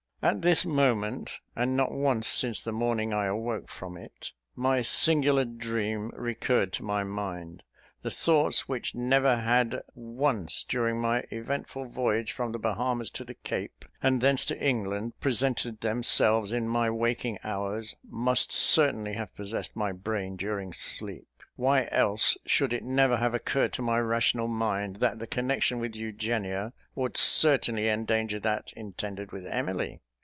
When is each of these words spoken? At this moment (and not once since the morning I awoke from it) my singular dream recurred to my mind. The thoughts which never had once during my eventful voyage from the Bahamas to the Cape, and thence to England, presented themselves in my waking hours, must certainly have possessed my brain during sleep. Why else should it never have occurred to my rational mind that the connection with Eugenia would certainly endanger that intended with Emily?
At 0.23 0.43
this 0.43 0.63
moment 0.65 1.39
(and 1.55 1.75
not 1.75 1.91
once 1.91 2.27
since 2.27 2.61
the 2.61 2.71
morning 2.71 3.11
I 3.11 3.25
awoke 3.25 3.69
from 3.69 3.97
it) 3.97 4.33
my 4.55 4.83
singular 4.83 5.45
dream 5.45 6.11
recurred 6.13 6.71
to 6.73 6.83
my 6.83 7.03
mind. 7.03 7.63
The 8.03 8.11
thoughts 8.11 8.69
which 8.69 8.93
never 8.93 9.37
had 9.37 9.81
once 9.95 10.63
during 10.63 11.01
my 11.01 11.23
eventful 11.31 11.85
voyage 11.85 12.33
from 12.33 12.51
the 12.51 12.59
Bahamas 12.59 13.09
to 13.09 13.23
the 13.25 13.33
Cape, 13.33 13.83
and 14.03 14.21
thence 14.21 14.45
to 14.45 14.61
England, 14.63 15.13
presented 15.19 15.81
themselves 15.81 16.51
in 16.51 16.67
my 16.67 16.91
waking 16.91 17.39
hours, 17.43 17.95
must 18.07 18.53
certainly 18.53 19.13
have 19.13 19.33
possessed 19.35 19.75
my 19.75 19.91
brain 19.91 20.35
during 20.35 20.71
sleep. 20.71 21.29
Why 21.55 21.89
else 21.91 22.37
should 22.45 22.73
it 22.73 22.83
never 22.83 23.17
have 23.17 23.33
occurred 23.33 23.73
to 23.73 23.81
my 23.81 23.97
rational 23.99 24.47
mind 24.47 24.97
that 24.97 25.17
the 25.17 25.25
connection 25.25 25.79
with 25.79 25.95
Eugenia 25.95 26.73
would 26.93 27.17
certainly 27.17 27.89
endanger 27.89 28.39
that 28.41 28.71
intended 28.75 29.31
with 29.31 29.47
Emily? 29.47 29.99